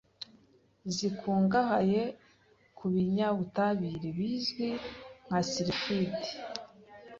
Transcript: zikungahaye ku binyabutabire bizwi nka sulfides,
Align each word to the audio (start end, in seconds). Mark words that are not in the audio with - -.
zikungahaye 0.95 2.03
ku 2.77 2.85
binyabutabire 2.93 4.09
bizwi 4.17 4.67
nka 5.25 5.39
sulfides, 5.51 6.29